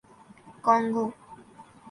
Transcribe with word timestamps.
Congo 0.65 1.05